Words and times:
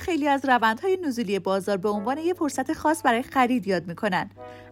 خیلی 0.00 0.28
از 0.28 0.44
روندهای 0.44 0.98
نزولی 1.02 1.38
بازار 1.38 1.76
به 1.76 1.88
عنوان 1.88 2.18
یه 2.18 2.34
فرصت 2.34 2.72
خاص 2.72 3.02
برای 3.04 3.22
خرید 3.22 3.66
یاد 3.66 3.86
می‌کنن. 3.86 4.30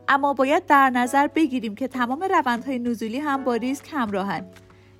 اما 0.08 0.32
باید 0.32 0.66
در 0.66 0.90
نظر 0.90 1.26
بگیریم 1.26 1.74
که 1.74 1.88
تمام 1.88 2.22
روندهای 2.22 2.78
نزولی 2.78 3.18
هم 3.18 3.44
با 3.44 3.54
ریسک 3.54 3.88
همراهن. 3.92 4.46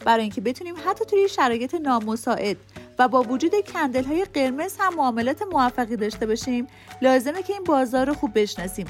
برای 0.05 0.23
اینکه 0.23 0.41
بتونیم 0.41 0.75
حتی 0.87 1.05
توی 1.05 1.29
شرایط 1.29 1.75
نامساعد 1.75 2.57
و 2.99 3.09
با 3.09 3.23
وجود 3.23 3.53
کندل 3.73 4.05
های 4.05 4.25
قرمز 4.25 4.77
هم 4.79 4.95
معاملات 4.95 5.43
موفقی 5.53 5.97
داشته 5.97 6.27
باشیم 6.27 6.67
لازمه 7.03 7.43
که 7.43 7.53
این 7.53 7.65
بازار 7.65 8.07
رو 8.07 8.15
خوب 8.15 8.31
بشناسیم. 8.35 8.87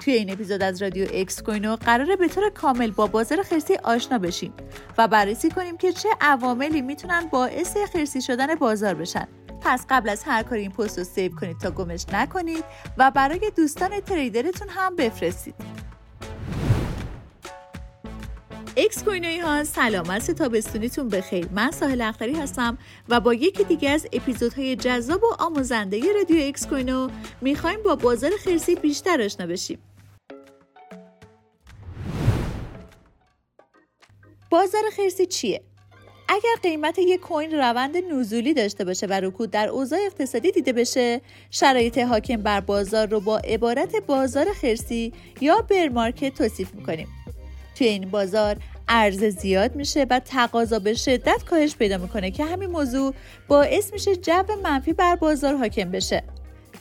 توی 0.00 0.14
این 0.14 0.32
اپیزود 0.32 0.62
از 0.62 0.82
رادیو 0.82 1.06
اکس 1.12 1.42
کوینو 1.42 1.76
قراره 1.76 2.16
به 2.16 2.28
طور 2.28 2.50
کامل 2.50 2.90
با 2.90 3.06
بازار 3.06 3.42
خرسی 3.42 3.74
آشنا 3.74 4.18
بشیم 4.18 4.52
و 4.98 5.08
بررسی 5.08 5.50
کنیم 5.50 5.76
که 5.76 5.92
چه 5.92 6.08
عواملی 6.20 6.82
می‌تونن 6.82 7.28
باعث 7.30 7.76
خرسی 7.92 8.22
شدن 8.22 8.54
بازار 8.54 8.94
بشن. 8.94 9.28
پس 9.64 9.86
قبل 9.88 10.08
از 10.08 10.24
هر 10.24 10.42
کاری 10.42 10.60
این 10.60 10.70
پست 10.70 10.98
رو 10.98 11.04
save 11.04 11.34
کنید 11.34 11.58
تا 11.58 11.70
گمش 11.70 12.06
نکنید 12.12 12.64
و 12.98 13.10
برای 13.10 13.52
دوستان 13.56 14.00
trader 14.00 14.45
تون 14.45 14.68
هم 14.68 14.96
بفرستید. 14.96 15.54
اکس 18.76 19.04
کوینوی 19.04 19.38
ها 19.38 19.64
سلام، 19.64 20.10
روز 20.10 20.26
تابستونیتون 20.26 21.08
بخیر. 21.08 21.48
من 21.52 21.70
ساحل 21.70 22.00
اختری 22.00 22.34
هستم 22.34 22.78
و 23.08 23.20
با 23.20 23.34
یکی 23.34 23.64
دیگه 23.64 23.90
از 23.90 24.06
اپیزودهای 24.12 24.76
جذاب 24.76 25.24
و 25.24 25.34
آموزنده 25.38 26.12
رادیو 26.12 26.48
اکس 26.48 26.66
کوینو 26.66 27.08
می‌خوایم 27.40 27.82
با 27.82 27.96
بازار 27.96 28.30
خرسی 28.44 28.74
بیشتر 28.74 29.22
آشنا 29.22 29.46
بشیم. 29.46 29.78
بازار 34.50 34.82
خرسی 34.96 35.26
چیه؟ 35.26 35.64
اگر 36.34 36.60
قیمت 36.62 36.98
یک 36.98 37.20
کوین 37.20 37.50
روند 37.50 37.96
نزولی 37.96 38.54
داشته 38.54 38.84
باشه 38.84 39.06
و 39.06 39.12
رکود 39.12 39.50
در 39.50 39.68
اوضاع 39.68 39.98
اقتصادی 40.06 40.52
دیده 40.52 40.72
بشه 40.72 41.20
شرایط 41.50 41.98
حاکم 41.98 42.36
بر 42.36 42.60
بازار 42.60 43.06
رو 43.06 43.20
با 43.20 43.38
عبارت 43.38 43.96
بازار 44.06 44.52
خرسی 44.52 45.12
یا 45.40 45.66
بر 45.70 45.88
مارکت 45.88 46.34
توصیف 46.34 46.74
می‌کنیم. 46.74 47.08
توی 47.78 47.88
این 47.88 48.10
بازار 48.10 48.56
عرضه 48.88 49.30
زیاد 49.30 49.76
میشه 49.76 50.06
و 50.10 50.20
تقاضا 50.20 50.78
به 50.78 50.94
شدت 50.94 51.44
کاهش 51.50 51.76
پیدا 51.76 51.98
می‌کنه 51.98 52.30
که 52.30 52.44
همین 52.44 52.70
موضوع 52.70 53.14
باعث 53.48 53.92
میشه 53.92 54.16
جو 54.16 54.42
منفی 54.62 54.92
بر 54.92 55.16
بازار 55.16 55.56
حاکم 55.56 55.90
بشه. 55.90 56.22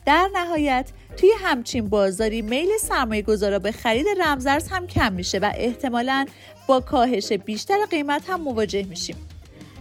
در 0.06 0.30
نهایت 0.34 0.90
توی 1.18 1.30
همچین 1.40 1.90
بازاری 1.90 2.42
میل 2.42 2.70
سرمایه 2.80 3.22
گذارا 3.22 3.60
به 3.60 3.72
خرید 3.72 4.06
رمزارز 4.26 4.68
هم 4.68 4.88
کم 4.88 5.14
میشه 5.14 5.40
و 5.40 5.52
احتمالا 5.56 6.26
با 6.68 6.80
کاهش 6.80 7.34
بیشتر 7.34 7.86
قیمت 7.86 8.30
هم 8.30 8.42
مواجه 8.42 8.84
میشیم. 8.84 9.16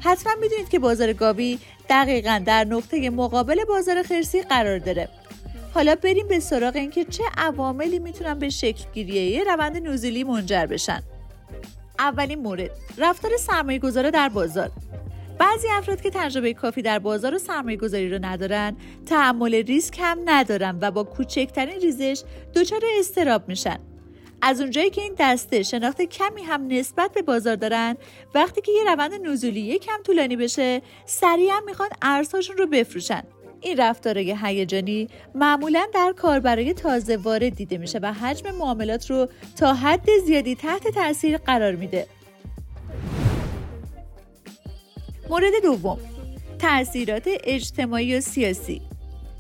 حتما 0.05 0.33
می‌دونید 0.41 0.69
که 0.69 0.79
بازار 0.79 1.13
گاوی 1.13 1.59
دقیقا 1.89 2.43
در 2.47 2.65
نقطه 2.65 3.11
مقابل 3.11 3.65
بازار 3.65 4.03
خرسی 4.03 4.43
قرار 4.43 4.79
داره. 4.79 5.09
حالا 5.75 5.95
بریم 5.95 6.29
به 6.29 6.41
سراغ 6.41 6.77
اینکه 6.77 7.05
چه 7.05 7.25
عواملی 7.37 7.99
می‌تونن 7.99 8.39
به 8.39 8.49
شکل 8.49 8.85
گیری 8.95 9.45
روند 9.45 9.87
نزولی 9.87 10.25
منجر 10.25 10.67
بشن. 10.67 11.03
اولین 11.99 12.39
مورد 12.39 12.71
رفتار 12.99 13.37
سرمایه 13.37 13.79
گذاره 13.79 14.11
در 14.11 14.29
بازار. 14.29 14.71
بعضی 15.39 15.69
افراد 15.69 16.01
که 16.01 16.11
تجربه 16.11 16.55
کافی 16.55 16.83
در 16.83 16.99
بازار 16.99 17.35
و 17.35 17.39
سرمایه 17.39 17.77
گذاری 17.77 18.11
رو 18.11 18.19
ندارن 18.25 18.77
تحمل 19.07 19.55
ریسک 19.55 19.99
هم 20.01 20.19
ندارن 20.25 20.79
و 20.81 20.91
با 20.91 21.05
کوچکترین 21.05 21.81
ریزش 21.81 22.23
دچار 22.55 22.81
استراب 22.99 23.49
میشن. 23.49 23.79
از 24.43 24.61
اونجایی 24.61 24.91
که 24.91 25.01
این 25.01 25.15
دسته 25.19 25.63
شناخت 25.63 26.03
کمی 26.03 26.43
هم 26.43 26.67
نسبت 26.67 27.13
به 27.13 27.23
بازار 27.23 27.57
دارن 27.57 27.97
وقتی 28.35 28.61
که 28.61 28.73
یه 28.73 28.85
روند 28.85 29.27
نزولی 29.27 29.79
کم 29.79 30.03
طولانی 30.03 30.37
بشه 30.37 30.83
سریعا 31.07 31.61
می‌خوان 31.67 31.89
ارزهاشون 32.03 32.57
رو 32.57 32.67
بفروشن. 32.67 33.23
این 33.61 33.77
رفتارهای 33.77 34.37
هیجانی 34.43 35.09
معمولا 35.35 35.87
در 35.95 36.15
کاربرای 36.17 36.75
تازه 36.75 37.17
وارد 37.17 37.55
دیده 37.55 37.79
میشه 37.79 37.99
و 37.99 38.13
حجم 38.13 38.51
معاملات 38.51 39.11
رو 39.11 39.29
تا 39.57 39.75
حد 39.75 40.09
زیادی 40.27 40.55
تحت 40.55 40.89
تاثیر 40.89 41.37
قرار 41.37 41.75
میده. 41.75 42.07
مورد 45.31 45.53
دوم 45.63 45.99
تاثیرات 46.59 47.29
اجتماعی 47.45 48.17
و 48.17 48.21
سیاسی. 48.21 48.83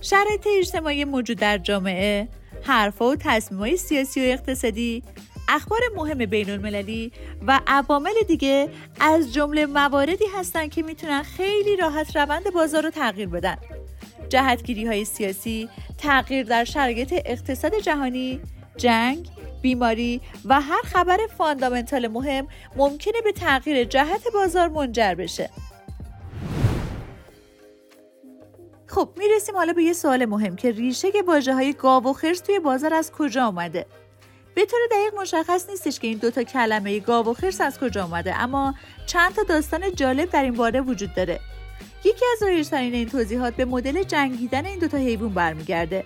شرایط 0.00 0.46
اجتماعی 0.58 1.04
موجود 1.04 1.38
در 1.38 1.58
جامعه 1.58 2.28
حرفها 2.62 3.08
و 3.08 3.16
تصمیمهای 3.16 3.76
سیاسی 3.76 4.20
و 4.20 4.32
اقتصادی 4.32 5.02
اخبار 5.48 5.80
مهم 5.96 6.18
بین 6.26 6.50
المللی 6.50 7.12
و 7.46 7.60
عوامل 7.66 8.14
دیگه 8.28 8.68
از 9.00 9.34
جمله 9.34 9.66
مواردی 9.66 10.24
هستند 10.34 10.70
که 10.70 10.82
می‌تونن 10.82 11.22
خیلی 11.22 11.76
راحت 11.76 12.16
روند 12.16 12.52
بازار 12.54 12.82
رو 12.82 12.90
تغییر 12.90 13.28
بدن. 13.28 13.56
جهتگیری 14.28 14.86
های 14.86 15.04
سیاسی 15.04 15.68
تغییر 15.98 16.46
در 16.46 16.64
شرایط 16.64 17.14
اقتصاد 17.26 17.74
جهانی 17.74 18.40
جنگ 18.76 19.28
بیماری 19.62 20.20
و 20.44 20.60
هر 20.60 20.82
خبر 20.82 21.18
فاندامنتال 21.38 22.08
مهم 22.08 22.46
ممکنه 22.76 23.20
به 23.24 23.32
تغییر 23.32 23.84
جهت 23.84 24.22
بازار 24.34 24.68
منجر 24.68 25.14
بشه. 25.14 25.50
خب 29.02 29.10
می‌رسیم 29.16 29.56
حالا 29.56 29.72
به 29.72 29.82
یه 29.82 29.92
سوال 29.92 30.24
مهم 30.24 30.56
که 30.56 30.70
ریشه 30.70 31.08
واژه 31.26 31.54
های 31.54 31.72
گاو 31.72 32.04
و 32.04 32.12
خرس 32.12 32.40
توی 32.40 32.58
بازار 32.58 32.94
از 32.94 33.12
کجا 33.12 33.44
آمده 33.44 33.86
به 34.54 34.64
طور 34.64 34.80
دقیق 34.90 35.20
مشخص 35.20 35.70
نیستش 35.70 36.00
که 36.00 36.06
این 36.06 36.18
دوتا 36.18 36.42
کلمه 36.42 37.00
گاو 37.00 37.28
و 37.28 37.34
خرس 37.34 37.60
از 37.60 37.78
کجا 37.78 38.04
آمده 38.04 38.40
اما 38.40 38.74
چند 39.06 39.34
تا 39.34 39.42
داستان 39.42 39.94
جالب 39.94 40.30
در 40.30 40.42
این 40.42 40.54
باره 40.54 40.80
وجود 40.80 41.14
داره. 41.14 41.40
یکی 42.04 42.24
از 42.32 42.42
رایجترین 42.42 42.94
این 42.94 43.08
توضیحات 43.08 43.54
به 43.54 43.64
مدل 43.64 44.02
جنگیدن 44.02 44.66
این 44.66 44.78
دوتا 44.78 44.96
حیوان 44.96 45.34
برمیگرده. 45.34 46.04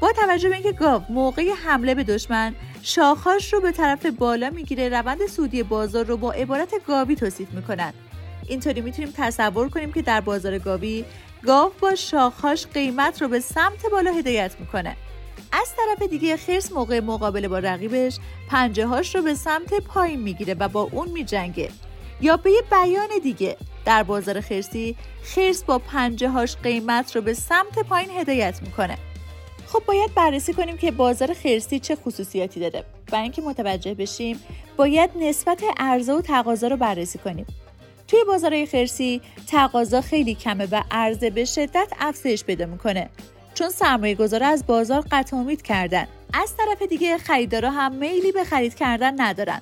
با 0.00 0.12
توجه 0.12 0.48
به 0.48 0.54
اینکه 0.54 0.72
گاو 0.72 1.02
موقع 1.08 1.50
حمله 1.50 1.94
به 1.94 2.04
دشمن 2.04 2.54
شاخهاش 2.82 3.52
رو 3.52 3.60
به 3.60 3.72
طرف 3.72 4.06
بالا 4.06 4.50
می‌گیره 4.50 4.88
روند 4.88 5.26
سودی 5.26 5.62
بازار 5.62 6.04
رو 6.04 6.16
با 6.16 6.32
عبارت 6.32 6.74
گاوی 6.86 7.16
توصیف 7.16 7.50
می‌کنن. 7.50 7.92
اینطوری 8.48 8.80
می‌تونیم 8.80 9.14
تصور 9.16 9.68
کنیم 9.68 9.92
که 9.92 10.02
در 10.02 10.20
بازار 10.20 10.58
گاوی 10.58 11.04
گاو 11.46 11.72
با 11.80 11.94
شاخهاش 11.94 12.66
قیمت 12.66 13.22
رو 13.22 13.28
به 13.28 13.40
سمت 13.40 13.86
بالا 13.92 14.12
هدایت 14.12 14.56
می‌کنه. 14.60 14.96
از 15.52 15.68
طرف 15.76 16.08
دیگه 16.08 16.36
خرس 16.36 16.72
موقع 16.72 17.00
مقابله 17.00 17.48
با 17.48 17.58
رقیبش 17.58 18.18
پنجه 18.50 18.86
هاش 18.86 19.14
رو 19.14 19.22
به 19.22 19.34
سمت 19.34 19.74
پایین 19.74 20.20
می‌گیره 20.20 20.54
و 20.54 20.68
با 20.68 20.88
اون 20.92 21.08
میجنگه. 21.08 21.70
یا 22.20 22.36
به 22.36 22.50
یه 22.50 22.62
بیان 22.70 23.08
دیگه. 23.22 23.56
در 23.84 24.02
بازار 24.02 24.40
خرسی 24.40 24.96
خرس 25.22 25.62
با 25.62 25.78
پنجه 25.78 26.28
هاش 26.28 26.56
قیمت 26.56 27.16
رو 27.16 27.22
به 27.22 27.34
سمت 27.34 27.78
پایین 27.78 28.10
هدایت 28.10 28.62
می‌کنه. 28.62 28.98
خب 29.66 29.82
باید 29.86 30.14
بررسی 30.14 30.52
کنیم 30.52 30.76
که 30.76 30.90
بازار 30.90 31.34
خرسی 31.34 31.80
چه 31.80 31.96
خصوصیاتی 31.96 32.60
داره. 32.60 32.84
برای 33.06 33.22
اینکه 33.22 33.42
متوجه 33.42 33.94
بشیم 33.94 34.40
باید 34.76 35.10
نسبت 35.20 35.62
عرضه 35.76 36.12
و 36.12 36.20
تقاضا 36.20 36.68
رو 36.68 36.76
بررسی 36.76 37.18
کنیم. 37.18 37.46
توی 38.08 38.24
بازارهای 38.24 38.66
خرسی 38.66 39.20
تقاضا 39.46 40.00
خیلی 40.00 40.34
کمه 40.34 40.68
و 40.72 40.82
عرضه 40.90 41.30
به 41.30 41.44
شدت 41.44 41.92
افزایش 42.00 42.44
پیدا 42.44 42.66
می‌کنه. 42.66 43.10
چون 43.54 43.70
سرمایه 43.70 44.14
گذاره 44.14 44.46
از 44.46 44.66
بازار 44.66 45.04
قطع 45.10 45.36
امید 45.36 45.62
کردن. 45.62 46.08
از 46.32 46.56
طرف 46.56 46.82
دیگه 46.82 47.18
خریدارا 47.18 47.70
هم 47.70 47.94
میلی 47.94 48.32
به 48.32 48.44
خرید 48.44 48.74
کردن 48.74 49.20
ندارن. 49.20 49.60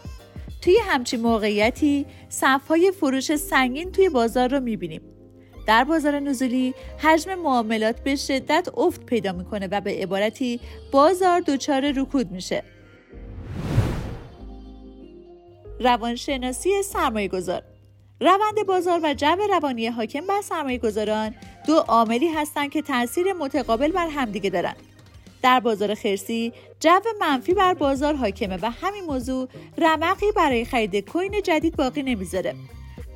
توی 0.63 0.79
همچین 0.89 1.21
موقعیتی 1.21 2.07
صفهای 2.29 2.93
فروش 3.01 3.37
سنگین 3.37 3.93
توی 3.93 4.09
بازار 4.09 4.49
رو 4.49 4.61
می‌بینیم. 4.61 5.03
در 5.67 5.85
بازار 5.85 6.21
نزولی 6.21 6.75
حجم 6.99 7.35
معاملات 7.35 8.01
به 8.01 8.17
شدت 8.17 8.69
افت 8.77 9.07
پیدا 9.07 9.33
می‌کنه 9.33 9.69
و 9.71 9.81
به 9.81 9.91
عبارتی 9.91 10.61
بازار 10.93 11.41
دچار 11.41 11.93
رکود 11.93 12.31
میشه. 12.31 12.63
روانشناسی 15.81 16.83
سرمایه 16.83 17.29
گذار 17.29 17.63
روند 18.21 18.67
بازار 18.67 19.01
و 19.03 19.15
جو 19.15 19.37
روانی 19.51 19.87
حاکم 19.87 20.27
بر 20.27 20.41
سرمایه 20.43 20.79
گذاران 20.79 21.35
دو 21.67 21.75
عاملی 21.75 22.29
هستند 22.29 22.71
که 22.71 22.83
تاثیر 22.83 23.33
متقابل 23.33 23.93
بر 23.93 24.09
همدیگه 24.09 24.51
دارند. 24.51 24.77
در 25.43 25.61
بازار 25.61 25.95
خرسی 25.95 26.53
جو 26.81 27.01
منفی 27.21 27.55
بر 27.55 27.75
بازار 27.75 28.15
حاکمه 28.15 28.59
و 28.63 28.71
همین 28.71 29.05
موضوع 29.05 29.49
رمقی 29.79 30.33
برای 30.37 30.65
خرید 30.65 30.97
کوین 30.97 31.43
جدید 31.45 31.77
باقی 31.77 32.03
نمی‌ذاره. 32.03 32.55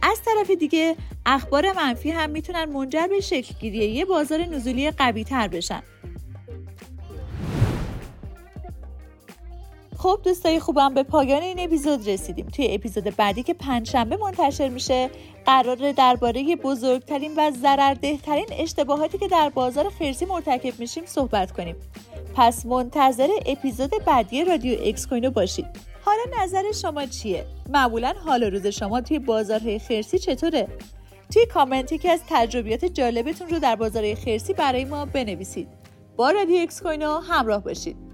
از 0.02 0.23
طرف 0.25 0.50
دیگه 0.50 0.97
اخبار 1.26 1.73
منفی 1.73 2.11
هم 2.11 2.31
می‌تونن 2.31 2.64
منجر 2.64 3.06
به 3.06 3.20
شکلگیری 3.20 3.76
یه 3.76 4.05
بازار 4.05 4.41
نزولی 4.41 4.91
قوی 4.91 5.25
تر 5.25 5.49
بشن. 5.49 5.82
خب 10.02 10.20
دوستای 10.25 10.61
خوبم 10.61 10.94
به 10.94 11.02
پایان 11.02 11.43
این 11.43 11.61
اپیزود 11.61 12.08
رسیدیم. 12.08 12.47
توی 12.47 12.75
اپیزود 12.75 13.05
بعدی 13.17 13.43
که 13.43 13.55
پنجشنبه 13.55 14.17
منتشر 14.17 14.69
میشه 14.69 15.11
قرار 15.47 15.93
درباره 15.93 16.56
بزرگترین 16.56 17.32
و 17.37 17.50
ضرردهترین 17.50 18.47
اشتباهاتی 18.52 19.19
که 19.19 19.29
در 19.29 19.49
بازار 19.49 19.91
خرسی 19.91 20.25
مرتکب 20.25 20.81
میشیم 20.81 21.06
صحبت 21.06 21.52
کنیم. 21.52 21.76
پس 22.35 22.67
منتظر 22.67 23.29
اپیزود 23.47 23.91
بعدی 24.06 24.44
رادیو 24.44 24.79
اکس 24.85 25.06
کوینو 25.06 25.31
باشید. 25.31 25.67
حالا 26.05 26.43
نظر 26.43 26.73
شما 26.73 27.06
چیه؟ 27.06 27.47
معمولا 27.69 28.14
حال 28.25 28.43
روز 28.43 28.67
شما 28.67 29.00
توی 29.00 29.19
بازارهای 29.19 29.79
خرسی 29.79 30.19
چطوره؟ 30.19 30.69
توی 31.35 31.47
کامنت 31.47 32.00
که 32.00 32.11
از 32.11 32.20
تجربیات 32.29 32.85
جالبتون 32.85 33.49
رو 33.49 33.58
در 33.58 33.76
بازار 33.76 34.14
خرسی 34.14 34.52
برای 34.52 34.85
ما 34.85 35.05
بنویسید. 35.05 35.69
با 36.17 36.31
رادیو 36.31 36.62
اکس 36.62 36.82
کوینو 36.82 37.19
همراه 37.19 37.62
باشید. 37.62 38.09